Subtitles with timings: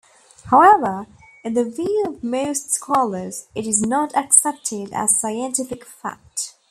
[0.45, 1.05] However,
[1.43, 6.55] in the view of most scholars, it is not accepted as scientific fact.